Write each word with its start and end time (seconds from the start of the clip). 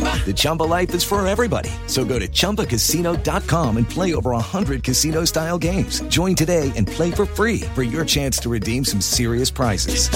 The 0.00 0.32
Chumba 0.32 0.62
life 0.64 0.94
is 0.94 1.02
for 1.02 1.26
everybody. 1.26 1.70
So 1.86 2.04
go 2.04 2.20
to 2.20 2.28
ChumbaCasino.com 2.28 3.76
and 3.78 3.88
play 3.88 4.14
over 4.14 4.30
100 4.30 4.84
casino 4.84 5.24
style 5.24 5.58
games. 5.58 6.02
Join 6.02 6.36
today 6.36 6.72
and 6.76 6.86
play 6.86 7.10
for 7.10 7.26
free 7.26 7.62
for 7.74 7.82
your 7.82 8.04
chance 8.04 8.38
to 8.38 8.48
redeem 8.48 8.84
some 8.84 9.00
serious 9.00 9.50
prizes. 9.50 10.08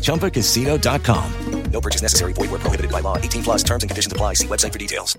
ChumbaCasino.com. 0.00 1.32
No 1.70 1.80
purchase 1.80 2.02
necessary. 2.02 2.32
Void 2.34 2.50
where 2.50 2.60
prohibited 2.60 2.92
by 2.92 3.00
law. 3.00 3.16
18 3.16 3.42
plus 3.42 3.62
terms 3.62 3.82
and 3.82 3.90
conditions 3.90 4.12
apply. 4.12 4.34
See 4.34 4.46
website 4.46 4.72
for 4.72 4.78
details. 4.78 5.16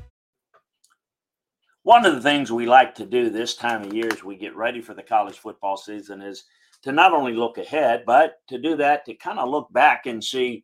One 1.81 2.05
of 2.05 2.15
the 2.15 2.21
things 2.21 2.51
we 2.51 2.65
like 2.65 2.95
to 2.95 3.05
do 3.05 3.29
this 3.29 3.55
time 3.55 3.83
of 3.83 3.93
year 3.93 4.07
as 4.09 4.23
we 4.23 4.37
get 4.37 4.55
ready 4.55 4.79
for 4.79 4.93
the 4.93 5.03
college 5.03 5.37
football 5.37 5.75
season 5.75 6.21
is 6.21 6.45
to 6.83 6.91
not 6.91 7.11
only 7.11 7.33
look 7.33 7.57
ahead, 7.57 8.03
but 8.05 8.35
to 8.47 8.57
do 8.57 8.77
that 8.77 9.05
to 9.05 9.15
kind 9.15 9.39
of 9.39 9.49
look 9.49 9.71
back 9.73 10.05
and 10.05 10.23
see 10.23 10.63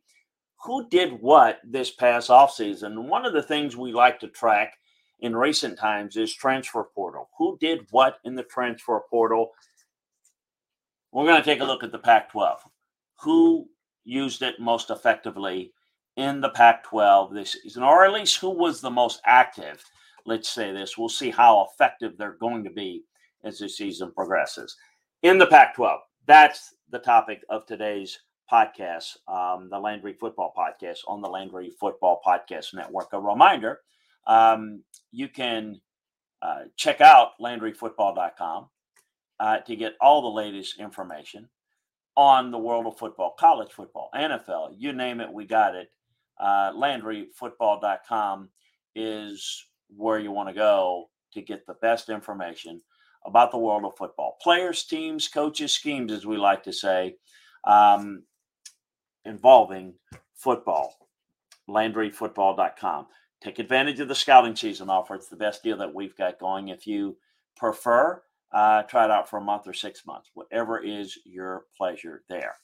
who 0.62 0.88
did 0.88 1.20
what 1.20 1.60
this 1.64 1.90
past 1.90 2.28
offseason. 2.28 3.08
One 3.08 3.24
of 3.24 3.32
the 3.32 3.42
things 3.42 3.76
we 3.76 3.92
like 3.92 4.20
to 4.20 4.28
track 4.28 4.74
in 5.20 5.34
recent 5.34 5.78
times 5.78 6.16
is 6.16 6.34
transfer 6.34 6.84
portal. 6.94 7.30
Who 7.38 7.56
did 7.60 7.86
what 7.90 8.16
in 8.24 8.34
the 8.34 8.42
transfer 8.42 9.00
portal? 9.10 9.52
We're 11.12 11.26
going 11.26 11.40
to 11.40 11.44
take 11.44 11.60
a 11.60 11.64
look 11.64 11.82
at 11.82 11.92
the 11.92 11.98
Pac 11.98 12.30
12. 12.30 12.60
Who 13.22 13.68
used 14.04 14.42
it 14.42 14.60
most 14.60 14.90
effectively 14.90 15.72
in 16.16 16.40
the 16.40 16.50
Pac 16.50 16.84
12 16.84 17.34
this 17.34 17.56
season, 17.62 17.82
or 17.82 18.04
at 18.04 18.12
least 18.12 18.38
who 18.38 18.50
was 18.50 18.80
the 18.80 18.90
most 18.90 19.20
active? 19.24 19.82
Let's 20.26 20.50
say 20.50 20.72
this. 20.72 20.98
We'll 20.98 21.08
see 21.08 21.30
how 21.30 21.66
effective 21.72 22.16
they're 22.16 22.36
going 22.40 22.64
to 22.64 22.70
be 22.70 23.04
as 23.44 23.58
the 23.58 23.68
season 23.68 24.12
progresses. 24.12 24.76
In 25.22 25.38
the 25.38 25.46
Pac 25.46 25.74
12, 25.74 26.00
that's 26.26 26.74
the 26.90 26.98
topic 26.98 27.42
of 27.48 27.66
today's 27.66 28.18
podcast, 28.50 29.16
um, 29.28 29.68
the 29.70 29.78
Landry 29.78 30.14
Football 30.14 30.52
Podcast 30.56 30.98
on 31.06 31.20
the 31.20 31.28
Landry 31.28 31.70
Football 31.78 32.20
Podcast 32.26 32.74
Network. 32.74 33.08
A 33.12 33.20
reminder 33.20 33.80
um, 34.26 34.82
you 35.12 35.28
can 35.28 35.80
uh, 36.42 36.62
check 36.76 37.00
out 37.00 37.32
LandryFootball.com 37.40 38.68
uh, 39.38 39.58
to 39.58 39.76
get 39.76 39.94
all 40.00 40.22
the 40.22 40.28
latest 40.28 40.78
information 40.78 41.48
on 42.16 42.50
the 42.50 42.58
world 42.58 42.86
of 42.86 42.98
football, 42.98 43.34
college 43.38 43.72
football, 43.72 44.10
NFL, 44.14 44.74
you 44.76 44.92
name 44.92 45.20
it, 45.20 45.32
we 45.32 45.46
got 45.46 45.74
it. 45.74 45.88
Uh, 46.38 46.72
LandryFootball.com 46.72 48.48
is 48.94 49.66
where 49.96 50.18
you 50.18 50.32
want 50.32 50.48
to 50.48 50.54
go 50.54 51.08
to 51.32 51.40
get 51.40 51.66
the 51.66 51.74
best 51.74 52.08
information 52.08 52.80
about 53.24 53.50
the 53.50 53.58
world 53.58 53.84
of 53.84 53.96
football. 53.96 54.38
Players, 54.42 54.84
teams, 54.84 55.28
coaches, 55.28 55.72
schemes, 55.72 56.12
as 56.12 56.26
we 56.26 56.36
like 56.36 56.62
to 56.64 56.72
say. 56.72 57.16
Um, 57.64 58.24
involving 59.24 59.94
football. 60.34 60.96
LandryFootball.com. 61.68 63.06
Take 63.42 63.58
advantage 63.58 64.00
of 64.00 64.08
the 64.08 64.14
scouting 64.14 64.56
season 64.56 64.90
offer. 64.90 65.14
It's 65.14 65.28
the 65.28 65.36
best 65.36 65.62
deal 65.62 65.78
that 65.78 65.94
we've 65.94 66.16
got 66.16 66.38
going. 66.38 66.68
If 66.68 66.86
you 66.86 67.16
prefer, 67.56 68.22
uh, 68.52 68.82
try 68.82 69.04
it 69.04 69.10
out 69.10 69.30
for 69.30 69.38
a 69.38 69.42
month 69.42 69.66
or 69.66 69.72
six 69.72 70.04
months, 70.06 70.30
whatever 70.34 70.78
is 70.78 71.18
your 71.24 71.64
pleasure 71.76 72.22
there. 72.28 72.56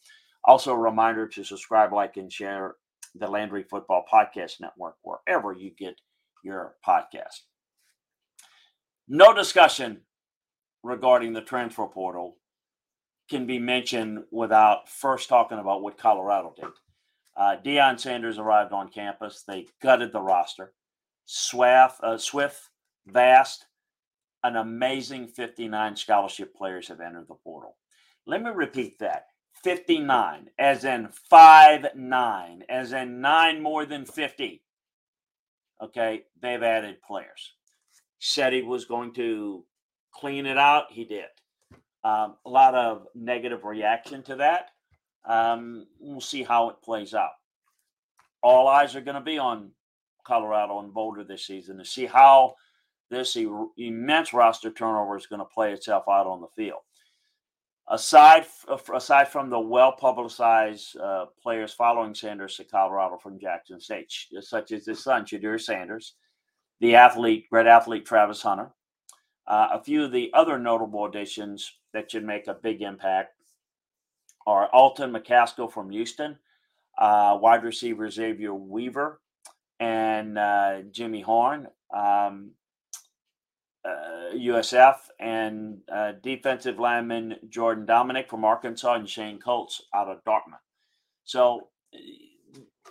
Also, 0.44 0.72
a 0.72 0.78
reminder 0.78 1.26
to 1.26 1.44
subscribe, 1.44 1.92
like, 1.92 2.16
and 2.16 2.32
share 2.32 2.74
the 3.14 3.26
Landry 3.26 3.62
Football 3.62 4.04
Podcast 4.12 4.60
Network 4.60 4.96
wherever 5.02 5.52
you 5.52 5.70
get 5.70 6.00
your 6.44 6.74
podcast. 6.86 7.42
No 9.08 9.32
discussion 9.32 10.02
regarding 10.82 11.32
the 11.32 11.40
transfer 11.40 11.86
portal 11.86 12.36
can 13.28 13.46
be 13.46 13.58
mentioned 13.58 14.24
without 14.30 14.88
first 14.88 15.28
talking 15.28 15.58
about 15.58 15.82
what 15.82 15.98
Colorado 15.98 16.54
did. 16.56 16.70
Uh, 17.36 17.56
Deion 17.62 18.00
Sanders 18.00 18.38
arrived 18.38 18.72
on 18.72 18.88
campus. 18.88 19.42
They 19.46 19.66
gutted 19.82 20.12
the 20.12 20.20
roster. 20.20 20.72
Swift, 21.26 22.00
uh, 22.02 22.16
Swift, 22.16 22.70
Vast, 23.06 23.66
an 24.42 24.56
amazing 24.56 25.26
59 25.28 25.96
scholarship 25.96 26.54
players 26.54 26.88
have 26.88 27.00
entered 27.00 27.26
the 27.28 27.34
portal. 27.34 27.76
Let 28.26 28.42
me 28.42 28.50
repeat 28.50 28.98
that 29.00 29.26
59, 29.62 30.50
as 30.58 30.84
in 30.84 31.08
5 31.08 31.86
9, 31.94 32.62
as 32.68 32.92
in 32.92 33.20
9 33.20 33.62
more 33.62 33.84
than 33.84 34.04
50. 34.04 34.62
Okay, 35.82 36.22
they've 36.40 36.62
added 36.62 37.02
players. 37.02 37.54
Said 38.18 38.52
he 38.52 38.62
was 38.62 38.84
going 38.84 39.12
to 39.14 39.64
clean 40.12 40.46
it 40.46 40.58
out. 40.58 40.86
He 40.90 41.04
did. 41.04 41.26
Um, 42.06 42.36
a 42.46 42.50
lot 42.50 42.76
of 42.76 43.08
negative 43.16 43.64
reaction 43.64 44.22
to 44.24 44.36
that. 44.36 44.68
Um, 45.28 45.88
we'll 45.98 46.20
see 46.20 46.44
how 46.44 46.68
it 46.68 46.76
plays 46.80 47.14
out. 47.14 47.32
All 48.44 48.68
eyes 48.68 48.94
are 48.94 49.00
going 49.00 49.16
to 49.16 49.20
be 49.20 49.38
on 49.38 49.72
Colorado 50.24 50.78
and 50.78 50.94
Boulder 50.94 51.24
this 51.24 51.44
season 51.44 51.78
to 51.78 51.84
see 51.84 52.06
how 52.06 52.54
this 53.10 53.36
e- 53.36 53.48
immense 53.76 54.32
roster 54.32 54.70
turnover 54.70 55.16
is 55.16 55.26
going 55.26 55.40
to 55.40 55.46
play 55.46 55.72
itself 55.72 56.04
out 56.08 56.28
on 56.28 56.40
the 56.40 56.46
field. 56.54 56.78
Aside 57.88 58.46
aside 58.94 59.26
from 59.26 59.50
the 59.50 59.58
well 59.58 59.90
publicized 59.90 60.96
uh, 60.98 61.26
players 61.42 61.72
following 61.72 62.14
Sanders 62.14 62.56
to 62.56 62.64
Colorado 62.64 63.18
from 63.20 63.40
Jackson 63.40 63.80
State, 63.80 64.12
such 64.42 64.70
as 64.70 64.86
his 64.86 65.02
son 65.02 65.24
Shedeur 65.24 65.60
Sanders, 65.60 66.14
the 66.78 66.94
athlete, 66.94 67.46
great 67.50 67.66
athlete 67.66 68.06
Travis 68.06 68.42
Hunter, 68.42 68.72
uh, 69.46 69.68
a 69.72 69.82
few 69.82 70.04
of 70.04 70.12
the 70.12 70.30
other 70.34 70.58
notable 70.58 71.06
additions 71.06 71.72
that 71.92 72.10
should 72.10 72.24
make 72.24 72.46
a 72.46 72.54
big 72.54 72.82
impact 72.82 73.34
are 74.46 74.68
Alton 74.68 75.12
McCaskill 75.12 75.72
from 75.72 75.90
Houston, 75.90 76.38
uh, 76.98 77.36
wide 77.40 77.64
receiver 77.64 78.10
Xavier 78.10 78.54
Weaver, 78.54 79.20
and 79.80 80.38
uh, 80.38 80.82
Jimmy 80.90 81.20
Horn, 81.20 81.68
um, 81.94 82.52
uh, 83.84 84.34
USF, 84.34 84.96
and 85.20 85.78
uh, 85.92 86.12
defensive 86.22 86.78
lineman 86.78 87.36
Jordan 87.48 87.86
Domineck 87.86 88.28
from 88.28 88.44
Arkansas 88.44 88.94
and 88.94 89.08
Shane 89.08 89.38
Cokes 89.38 89.82
out 89.94 90.08
of 90.08 90.24
Dartmouth. 90.24 90.60
So, 91.24 91.68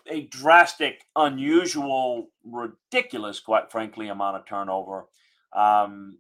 a 0.08 0.22
drastic, 0.24 1.06
unusual, 1.16 2.28
ridiculous, 2.44 3.40
quite 3.40 3.72
frankly, 3.72 4.10
amount 4.10 4.38
of 4.38 4.46
turnover. 4.46 5.06
Um, 5.54 6.18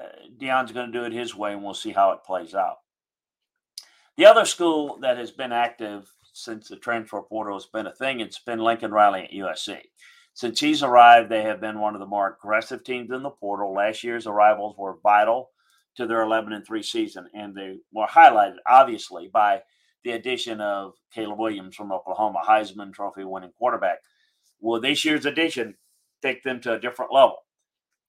uh, 0.00 0.26
Deion's 0.40 0.72
going 0.72 0.90
to 0.90 0.98
do 0.98 1.04
it 1.04 1.12
his 1.12 1.34
way, 1.34 1.52
and 1.52 1.62
we'll 1.62 1.74
see 1.74 1.92
how 1.92 2.12
it 2.12 2.24
plays 2.24 2.54
out. 2.54 2.76
The 4.16 4.26
other 4.26 4.44
school 4.44 4.98
that 5.00 5.16
has 5.16 5.30
been 5.30 5.52
active 5.52 6.10
since 6.34 6.68
the 6.68 6.76
transfer 6.76 7.22
portal 7.22 7.54
has 7.54 7.66
been 7.66 7.86
a 7.86 7.94
thing, 7.94 8.20
it's 8.20 8.38
been 8.38 8.58
Lincoln 8.58 8.90
Riley 8.90 9.24
at 9.24 9.32
USC. 9.32 9.80
Since 10.34 10.60
he's 10.60 10.82
arrived, 10.82 11.30
they 11.30 11.42
have 11.42 11.60
been 11.60 11.80
one 11.80 11.94
of 11.94 12.00
the 12.00 12.06
more 12.06 12.36
aggressive 12.38 12.84
teams 12.84 13.10
in 13.10 13.22
the 13.22 13.30
portal. 13.30 13.74
Last 13.74 14.02
year's 14.02 14.26
arrivals 14.26 14.76
were 14.78 14.98
vital 15.02 15.50
to 15.96 16.06
their 16.06 16.22
11 16.22 16.52
and 16.52 16.66
3 16.66 16.82
season, 16.82 17.26
and 17.34 17.54
they 17.54 17.78
were 17.92 18.06
highlighted, 18.06 18.56
obviously, 18.66 19.28
by 19.28 19.60
the 20.04 20.12
addition 20.12 20.60
of 20.60 20.94
Caleb 21.12 21.38
Williams 21.38 21.76
from 21.76 21.92
Oklahoma, 21.92 22.42
Heisman 22.46 22.92
Trophy 22.92 23.24
winning 23.24 23.52
quarterback. 23.58 23.98
Will 24.60 24.80
this 24.80 25.04
year's 25.04 25.26
addition 25.26 25.74
take 26.22 26.42
them 26.42 26.60
to 26.62 26.74
a 26.74 26.80
different 26.80 27.12
level? 27.12 27.36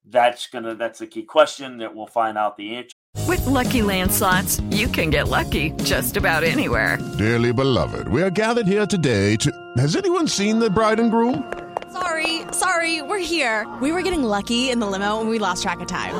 That's 0.05 0.47
gonna 0.47 0.75
that's 0.75 1.00
the 1.00 1.07
key 1.07 1.23
question 1.23 1.77
that 1.77 1.95
we'll 1.95 2.07
find 2.07 2.38
out 2.38 2.57
the 2.57 2.75
answer. 2.75 2.91
With 3.27 3.45
lucky 3.45 3.81
landslots, 3.81 4.61
you 4.75 4.88
can 4.88 5.09
get 5.09 5.29
lucky 5.29 5.71
just 5.83 6.17
about 6.17 6.44
anywhere. 6.44 6.97
Dearly 7.17 7.53
beloved, 7.53 8.07
we 8.09 8.21
are 8.21 8.29
gathered 8.29 8.67
here 8.67 8.85
today 8.85 9.35
to. 9.38 9.51
Has 9.77 9.95
anyone 9.95 10.27
seen 10.27 10.59
the 10.59 10.69
bride 10.69 11.00
and 11.00 11.09
groom? 11.09 11.51
Sorry, 11.91 12.41
sorry, 12.51 13.01
we're 13.01 13.19
here. 13.19 13.67
We 13.81 13.91
were 13.91 14.01
getting 14.01 14.23
lucky 14.23 14.71
in 14.71 14.79
the 14.79 14.88
limo 14.88 15.21
and 15.21 15.29
we 15.29 15.39
lost 15.39 15.63
track 15.63 15.79
of 15.79 15.88
time. 15.88 16.15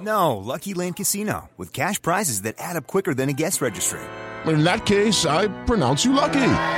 No, 0.00 0.36
Lucky 0.36 0.74
Land 0.74 0.96
Casino 0.96 1.48
with 1.56 1.72
cash 1.72 2.00
prizes 2.00 2.42
that 2.42 2.54
add 2.58 2.76
up 2.76 2.86
quicker 2.86 3.14
than 3.14 3.28
a 3.28 3.32
guest 3.32 3.60
registry. 3.60 4.00
In 4.46 4.62
that 4.62 4.86
case, 4.86 5.26
I 5.26 5.48
pronounce 5.64 6.04
you 6.04 6.12
lucky. 6.12 6.77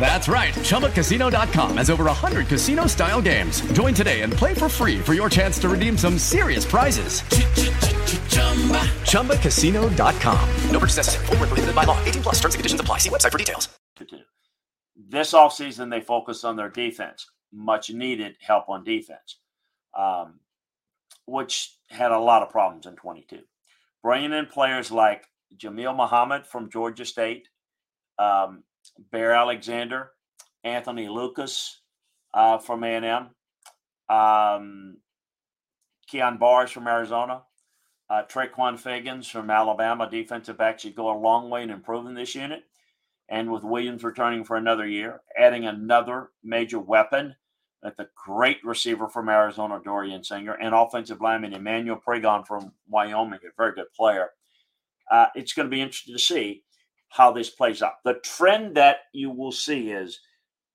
That's 0.00 0.26
right. 0.28 0.54
ChumbaCasino.com 0.54 1.76
has 1.76 1.90
over 1.90 2.04
100 2.04 2.46
casino 2.46 2.86
style 2.86 3.20
games. 3.20 3.60
Join 3.72 3.92
today 3.92 4.22
and 4.22 4.32
play 4.32 4.54
for 4.54 4.68
free 4.68 4.98
for 4.98 5.12
your 5.12 5.28
chance 5.28 5.58
to 5.58 5.68
redeem 5.68 5.98
some 5.98 6.16
serious 6.18 6.64
prizes. 6.64 7.20
ChumbaCasino.com. 9.10 10.48
No 10.70 10.78
purchase 10.80 10.96
necessary. 10.96 11.26
Full 11.26 11.36
prohibited 11.36 11.74
by 11.74 11.84
law. 11.84 12.02
18 12.04 12.22
plus 12.22 12.36
terms 12.36 12.54
and 12.54 12.60
conditions 12.60 12.80
apply. 12.80 12.98
See 12.98 13.10
website 13.10 13.32
for 13.32 13.38
details. 13.38 13.68
This 14.96 15.32
offseason, 15.32 15.90
they 15.90 16.00
focused 16.00 16.44
on 16.44 16.56
their 16.56 16.68
defense. 16.68 17.26
Much 17.52 17.90
needed 17.90 18.36
help 18.40 18.68
on 18.68 18.84
defense, 18.84 19.38
um, 19.98 20.38
which 21.26 21.76
had 21.88 22.12
a 22.12 22.18
lot 22.18 22.42
of 22.42 22.50
problems 22.50 22.86
in 22.86 22.94
22. 22.94 23.40
Bringing 24.04 24.32
in 24.32 24.46
players 24.46 24.92
like 24.92 25.24
Jameel 25.56 25.96
Muhammad 25.96 26.46
from 26.46 26.70
Georgia 26.70 27.04
State, 27.04 27.48
um, 28.18 28.62
Bear 29.10 29.32
Alexander, 29.32 30.12
Anthony 30.64 31.08
Lucas 31.08 31.80
uh, 32.34 32.58
from 32.58 32.84
A&M, 32.84 33.30
um, 34.08 34.96
Kyon 36.10 36.38
Barrs 36.38 36.70
from 36.70 36.86
Arizona, 36.86 37.42
uh, 38.08 38.24
Trequon 38.24 38.80
Fegans 38.80 39.30
from 39.30 39.50
Alabama, 39.50 40.08
defensive 40.10 40.58
backs 40.58 40.82
should 40.82 40.96
go 40.96 41.10
a 41.10 41.18
long 41.18 41.48
way 41.48 41.62
in 41.62 41.70
improving 41.70 42.14
this 42.14 42.34
unit. 42.34 42.64
And 43.28 43.52
with 43.52 43.62
Williams 43.62 44.02
returning 44.02 44.42
for 44.42 44.56
another 44.56 44.86
year, 44.86 45.20
adding 45.38 45.64
another 45.64 46.30
major 46.42 46.80
weapon 46.80 47.36
at 47.84 47.96
the 47.96 48.08
great 48.16 48.58
receiver 48.64 49.08
from 49.08 49.28
Arizona, 49.28 49.80
Dorian 49.82 50.24
Singer, 50.24 50.54
and 50.54 50.74
offensive 50.74 51.20
lineman 51.20 51.54
Emmanuel 51.54 52.00
Pregnon 52.04 52.44
from 52.44 52.72
Wyoming, 52.88 53.38
a 53.44 53.50
very 53.56 53.72
good 53.72 53.92
player. 53.96 54.30
Uh, 55.10 55.26
it's 55.36 55.52
going 55.52 55.66
to 55.66 55.74
be 55.74 55.80
interesting 55.80 56.14
to 56.14 56.20
see 56.20 56.64
how 57.10 57.32
this 57.32 57.50
plays 57.50 57.82
out. 57.82 58.02
The 58.04 58.14
trend 58.14 58.76
that 58.76 58.98
you 59.12 59.30
will 59.30 59.52
see 59.52 59.90
is 59.90 60.20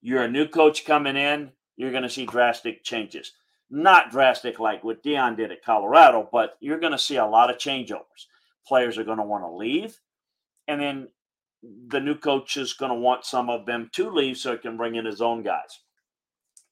you're 0.01 0.23
a 0.23 0.31
new 0.31 0.47
coach 0.47 0.85
coming 0.85 1.15
in, 1.15 1.51
you're 1.77 1.91
going 1.91 2.03
to 2.03 2.09
see 2.09 2.25
drastic 2.25 2.83
changes. 2.83 3.31
Not 3.69 4.11
drastic 4.11 4.59
like 4.59 4.83
what 4.83 5.03
Deion 5.03 5.35
did 5.35 5.51
at 5.51 5.63
Colorado, 5.63 6.29
but 6.31 6.57
you're 6.59 6.79
going 6.79 6.91
to 6.91 6.99
see 6.99 7.15
a 7.15 7.25
lot 7.25 7.49
of 7.49 7.57
changeovers. 7.57 8.27
Players 8.67 8.97
are 8.97 9.03
going 9.03 9.17
to 9.17 9.23
want 9.23 9.43
to 9.43 9.55
leave, 9.55 9.99
and 10.67 10.79
then 10.79 11.07
the 11.87 11.99
new 11.99 12.15
coach 12.15 12.57
is 12.57 12.73
going 12.73 12.91
to 12.91 12.97
want 12.97 13.25
some 13.25 13.49
of 13.49 13.65
them 13.65 13.89
to 13.93 14.09
leave 14.09 14.37
so 14.37 14.51
he 14.51 14.57
can 14.57 14.77
bring 14.77 14.95
in 14.95 15.05
his 15.05 15.21
own 15.21 15.41
guys. 15.41 15.79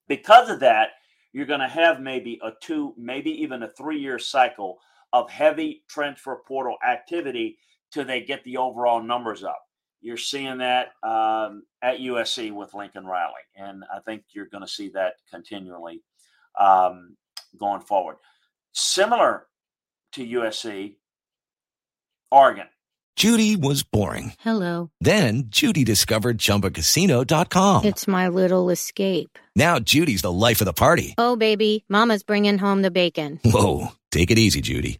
Because 0.07 0.49
of 0.49 0.59
that, 0.59 0.89
you're 1.31 1.45
going 1.45 1.59
to 1.61 1.67
have 1.67 1.99
maybe 1.99 2.39
a 2.43 2.51
two, 2.61 2.93
maybe 2.97 3.31
even 3.41 3.63
a 3.63 3.71
three 3.71 3.99
year 3.99 4.19
cycle 4.19 4.77
of 5.13 5.29
heavy 5.29 5.83
transfer 5.87 6.41
portal 6.47 6.77
activity 6.87 7.57
till 7.93 8.05
they 8.05 8.21
get 8.21 8.43
the 8.43 8.57
overall 8.57 9.01
numbers 9.01 9.43
up. 9.43 9.61
You're 10.01 10.17
seeing 10.17 10.57
that 10.57 10.87
um, 11.01 11.63
at 11.81 11.99
USC 11.99 12.51
with 12.51 12.73
Lincoln 12.73 13.05
Riley, 13.05 13.33
and 13.55 13.83
I 13.93 13.99
think 13.99 14.23
you're 14.33 14.47
going 14.47 14.63
to 14.63 14.69
see 14.69 14.89
that 14.89 15.13
continually 15.31 16.01
um, 16.59 17.15
going 17.57 17.79
forward. 17.81 18.17
Similar 18.73 19.45
to 20.13 20.25
USC, 20.25 20.95
Oregon. 22.31 22.67
Judy 23.15 23.55
was 23.55 23.83
boring. 23.83 24.33
Hello. 24.39 24.89
Then 24.99 25.43
Judy 25.47 25.83
discovered 25.83 26.39
ChumbaCasino.com. 26.39 27.85
It's 27.85 28.07
my 28.07 28.27
little 28.27 28.71
escape. 28.71 29.37
Now 29.55 29.77
Judy's 29.79 30.23
the 30.23 30.31
life 30.31 30.59
of 30.61 30.65
the 30.65 30.73
party. 30.73 31.13
Oh 31.17 31.35
baby, 31.35 31.85
Mama's 31.87 32.23
bringing 32.23 32.57
home 32.57 32.81
the 32.81 32.91
bacon. 32.91 33.39
Whoa, 33.45 33.89
take 34.11 34.31
it 34.31 34.39
easy, 34.39 34.61
Judy. 34.61 34.99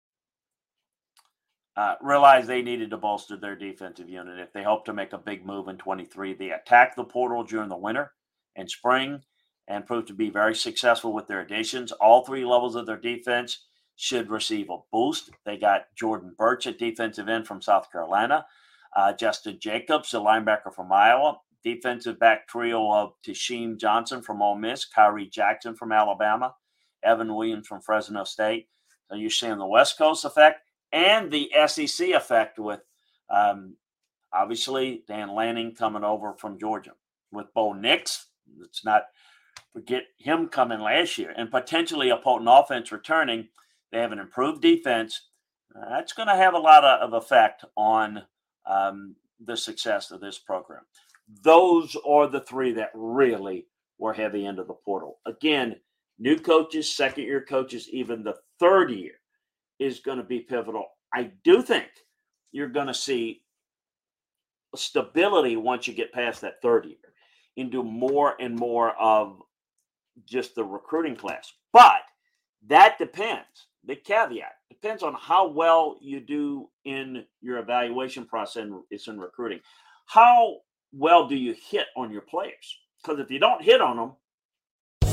Uh, 1.77 1.95
realized 2.01 2.47
they 2.47 2.61
needed 2.61 2.89
to 2.89 2.97
bolster 2.97 3.37
their 3.37 3.55
defensive 3.55 4.09
unit 4.09 4.39
if 4.39 4.51
they 4.51 4.61
hope 4.61 4.83
to 4.83 4.93
make 4.93 5.13
a 5.13 5.17
big 5.17 5.45
move 5.45 5.69
in 5.69 5.77
23. 5.77 6.33
They 6.33 6.51
attacked 6.51 6.97
the 6.97 7.05
portal 7.05 7.43
during 7.45 7.69
the 7.69 7.77
winter 7.77 8.11
and 8.57 8.69
spring 8.69 9.21
and 9.69 9.85
proved 9.85 10.07
to 10.07 10.13
be 10.13 10.29
very 10.29 10.53
successful 10.53 11.13
with 11.13 11.27
their 11.27 11.39
additions. 11.39 11.93
All 11.93 12.25
three 12.25 12.43
levels 12.43 12.75
of 12.75 12.85
their 12.85 12.97
defense 12.99 13.65
should 13.95 14.29
receive 14.29 14.69
a 14.69 14.79
boost. 14.91 15.29
They 15.45 15.57
got 15.57 15.85
Jordan 15.95 16.35
Burch 16.37 16.67
at 16.67 16.77
defensive 16.77 17.29
end 17.29 17.47
from 17.47 17.61
South 17.61 17.89
Carolina, 17.91 18.45
uh, 18.95 19.13
Jestin 19.13 19.59
Jacobs, 19.59 20.13
a 20.13 20.17
linebacker 20.17 20.73
from 20.75 20.91
Iowa, 20.91 21.37
defensive 21.63 22.19
back 22.19 22.47
trio 22.47 22.91
of 22.91 23.13
Tysheem 23.25 23.77
Johnson 23.77 24.21
from 24.21 24.41
Ole 24.41 24.57
Miss, 24.57 24.85
Khyree 24.85 25.31
Jackson 25.31 25.75
from 25.75 25.91
Alabama, 25.91 26.55
Evan 27.03 27.33
Williams 27.33 27.67
from 27.67 27.81
Fresno 27.81 28.23
State. 28.23 28.67
So 29.09 29.15
you're 29.15 29.29
seeing 29.29 29.57
the 29.57 29.67
West 29.67 29.97
Coast 29.97 30.25
effect 30.25 30.61
and 30.91 31.31
the 31.31 31.51
SEC 31.67 32.09
effect 32.09 32.59
with 32.59 32.81
um, 33.29 33.75
obviously 34.33 35.03
Dan 35.07 35.33
Lanning 35.33 35.73
coming 35.75 36.03
over 36.03 36.33
from 36.33 36.59
Georgia 36.59 36.91
with 37.31 37.53
Bo 37.53 37.73
Nix. 37.73 38.27
Let's 38.59 38.83
not 38.83 39.03
forget 39.73 40.03
him 40.17 40.47
coming 40.47 40.79
last 40.79 41.17
year 41.17 41.33
and 41.35 41.51
potentially 41.51 42.09
a 42.09 42.17
potent 42.17 42.49
offense 42.51 42.91
returning. 42.91 43.47
They 43.91 43.99
have 43.99 44.11
an 44.11 44.19
improved 44.19 44.61
defense. 44.61 45.27
Uh, 45.75 45.89
that's 45.89 46.13
going 46.13 46.27
to 46.27 46.35
have 46.35 46.53
a 46.53 46.59
lot 46.59 46.83
of, 46.83 47.13
of 47.13 47.23
effect 47.23 47.63
on 47.77 48.23
um, 48.65 49.15
the 49.43 49.55
success 49.55 50.11
of 50.11 50.19
this 50.19 50.37
program. 50.37 50.81
Those 51.43 51.95
are 52.05 52.27
the 52.27 52.41
three 52.41 52.73
that 52.73 52.91
really 52.93 53.67
were 53.97 54.13
heavy 54.13 54.45
into 54.45 54.63
the 54.63 54.73
portal. 54.73 55.19
Again, 55.25 55.77
new 56.19 56.37
coaches, 56.37 56.93
second 56.93 57.23
year 57.23 57.45
coaches, 57.47 57.87
even 57.89 58.23
the 58.23 58.35
third 58.59 58.91
year 58.91 59.20
is 59.81 59.99
going 59.99 60.19
to 60.19 60.23
be 60.23 60.39
pivotal. 60.39 60.85
I 61.13 61.31
do 61.43 61.61
think 61.61 61.87
you're 62.51 62.69
going 62.69 62.87
to 62.87 62.93
see 62.93 63.41
stability 64.75 65.57
once 65.57 65.87
you 65.87 65.93
get 65.93 66.13
past 66.13 66.41
that 66.41 66.61
third 66.61 66.85
year 66.85 66.95
into 67.57 67.83
more 67.83 68.35
and 68.39 68.55
more 68.55 68.91
of 69.01 69.41
just 70.25 70.55
the 70.55 70.63
recruiting 70.63 71.15
class. 71.15 71.51
But 71.73 72.01
that 72.67 72.97
depends. 72.99 73.67
The 73.85 73.95
caveat 73.95 74.53
depends 74.69 75.01
on 75.01 75.15
how 75.19 75.49
well 75.49 75.97
you 75.99 76.19
do 76.19 76.69
in 76.85 77.25
your 77.41 77.57
evaluation 77.57 78.25
process. 78.25 78.63
And 78.63 78.83
it's 78.91 79.07
in 79.07 79.19
recruiting. 79.19 79.59
How 80.05 80.57
well 80.93 81.27
do 81.27 81.35
you 81.35 81.55
hit 81.69 81.87
on 81.97 82.11
your 82.11 82.21
players? 82.21 82.77
Because 83.01 83.19
if 83.19 83.31
you 83.31 83.39
don't 83.39 83.63
hit 83.63 83.81
on 83.81 83.97
them, 83.97 84.11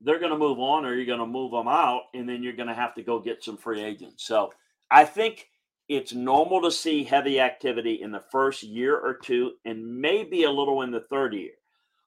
They're 0.00 0.18
going 0.18 0.32
to 0.32 0.38
move 0.38 0.58
on, 0.58 0.84
or 0.84 0.94
you're 0.94 1.06
going 1.06 1.18
to 1.20 1.26
move 1.26 1.52
them 1.52 1.68
out, 1.68 2.02
and 2.14 2.28
then 2.28 2.42
you're 2.42 2.54
going 2.54 2.68
to 2.68 2.74
have 2.74 2.94
to 2.94 3.02
go 3.02 3.18
get 3.18 3.44
some 3.44 3.56
free 3.56 3.82
agents. 3.82 4.26
So 4.26 4.52
I 4.90 5.04
think 5.04 5.48
it's 5.88 6.12
normal 6.12 6.62
to 6.62 6.70
see 6.70 7.04
heavy 7.04 7.40
activity 7.40 8.00
in 8.02 8.10
the 8.12 8.22
first 8.32 8.62
year 8.62 8.96
or 8.96 9.14
two, 9.14 9.52
and 9.64 10.00
maybe 10.00 10.44
a 10.44 10.50
little 10.50 10.82
in 10.82 10.90
the 10.90 11.00
third 11.00 11.34
year. 11.34 11.52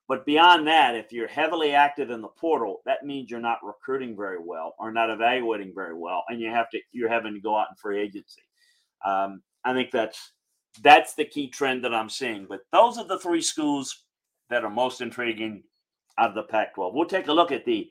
But 0.07 0.25
beyond 0.25 0.67
that, 0.67 0.95
if 0.95 1.11
you're 1.11 1.27
heavily 1.27 1.73
active 1.73 2.09
in 2.09 2.21
the 2.21 2.27
portal, 2.27 2.81
that 2.85 3.05
means 3.05 3.29
you're 3.29 3.39
not 3.39 3.63
recruiting 3.63 4.15
very 4.15 4.37
well 4.39 4.75
or 4.77 4.91
not 4.91 5.09
evaluating 5.09 5.73
very 5.73 5.93
well, 5.93 6.23
and 6.29 6.41
you 6.41 6.49
have 6.49 6.69
to 6.71 6.79
you're 6.91 7.09
having 7.09 7.33
to 7.33 7.39
go 7.39 7.57
out 7.57 7.67
in 7.69 7.75
free 7.75 8.01
agency. 8.01 8.41
Um, 9.05 9.41
I 9.63 9.73
think 9.73 9.91
that's 9.91 10.33
that's 10.81 11.13
the 11.13 11.25
key 11.25 11.49
trend 11.49 11.83
that 11.83 11.93
I'm 11.93 12.09
seeing. 12.09 12.45
But 12.49 12.61
those 12.71 12.97
are 12.97 13.07
the 13.07 13.19
three 13.19 13.41
schools 13.41 14.03
that 14.49 14.63
are 14.63 14.69
most 14.69 15.01
intriguing 15.01 15.63
out 16.17 16.29
of 16.29 16.35
the 16.35 16.43
Pac-12. 16.43 16.93
We'll 16.93 17.05
take 17.05 17.27
a 17.27 17.33
look 17.33 17.51
at 17.51 17.65
the 17.65 17.89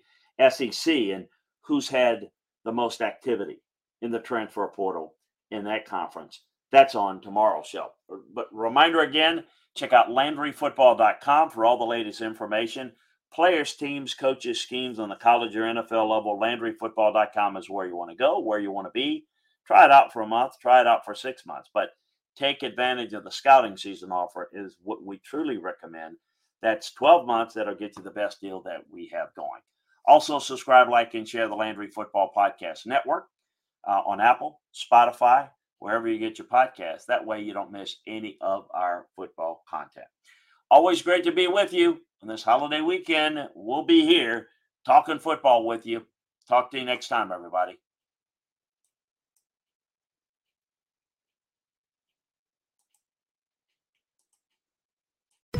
SEC 0.51 0.95
and 0.95 1.27
who's 1.63 1.89
had 1.89 2.29
the 2.65 2.73
most 2.73 3.01
activity 3.01 3.63
in 4.01 4.11
the 4.11 4.21
transfer 4.21 4.67
portal 4.69 5.15
in 5.51 5.65
that 5.65 5.87
conference. 5.87 6.41
That's 6.71 6.95
on 6.95 7.21
tomorrow's 7.21 7.67
show. 7.67 7.89
But 8.35 8.49
reminder 8.53 9.01
again, 9.01 9.45
check 9.75 9.93
out 9.93 10.09
LandryFootball.com 10.09 11.51
for 11.51 11.65
all 11.65 11.79
the 11.79 11.85
latest 11.85 12.21
information. 12.21 12.93
Players, 13.33 13.75
teams, 13.75 14.15
coaches, 14.15 14.61
schemes 14.61 14.99
on 14.99 15.09
the 15.09 15.17
college 15.17 15.57
or 15.57 15.63
NFL 15.63 16.09
level. 16.11 16.39
LandryFootball.com 16.41 17.57
is 17.57 17.71
where 17.71 17.87
you 17.87 17.97
want 17.97 18.11
to 18.11 18.17
go, 18.17 18.39
where 18.41 18.59
you 18.59 18.71
want 18.71 18.87
to 18.87 18.93
be. 18.93 19.27
Try 19.67 19.85
it 19.85 19.91
out 19.91 20.13
for 20.13 20.23
a 20.23 20.27
month, 20.27 20.55
try 20.61 20.81
it 20.81 20.87
out 20.87 21.05
for 21.05 21.15
six 21.15 21.47
months, 21.47 21.71
but 21.73 21.91
take 22.37 22.63
advantage 22.63 23.13
of 23.13 23.25
the 23.25 23.31
scouting 23.31 23.77
season 23.77 24.11
offer 24.11 24.49
is 24.53 24.77
what 24.83 25.05
we 25.05 25.19
truly 25.19 25.57
recommend. 25.57 26.17
That's 26.63 26.93
12 26.93 27.27
months 27.27 27.55
that'll 27.55 27.75
get 27.75 27.97
you 27.97 28.03
the 28.03 28.11
best 28.11 28.41
deal 28.41 28.63
that 28.63 28.85
we 28.91 29.11
have 29.13 29.35
going. 29.35 29.61
Also, 30.07 30.39
subscribe, 30.39 30.89
like, 30.89 31.15
and 31.15 31.29
share 31.29 31.49
the 31.49 31.55
Landry 31.55 31.89
Football 31.89 32.31
Podcast 32.37 32.87
Network 32.87 33.27
uh, 33.87 34.03
on 34.07 34.21
Apple, 34.21 34.61
Spotify, 34.75 35.49
wherever 35.79 36.09
you 36.09 36.19
get 36.19 36.39
your 36.39 36.47
podcast. 36.47 37.07
That 37.07 37.27
way 37.27 37.41
you 37.41 37.53
don't 37.53 37.73
miss 37.73 37.97
any 38.07 38.37
of 38.41 38.67
our 38.73 39.07
football 39.17 39.65
content. 39.69 40.07
Always 40.71 41.03
great 41.03 41.25
to 41.25 41.33
be 41.33 41.49
with 41.49 41.73
you 41.73 42.01
on 42.23 42.29
this 42.29 42.43
holiday 42.43 42.81
weekend. 42.81 43.49
We'll 43.55 43.85
be 43.85 44.07
here 44.07 44.49
talking 44.87 45.19
football 45.19 45.67
with 45.67 45.87
you. 45.87 46.07
Talk 46.49 46.71
to 46.71 46.79
you 46.79 46.85
next 46.85 47.09
time, 47.09 47.31
everybody. 47.33 47.79